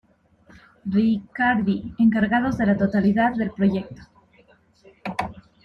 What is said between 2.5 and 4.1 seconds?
de la totalidad del proyecto.